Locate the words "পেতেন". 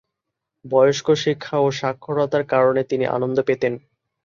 3.47-3.73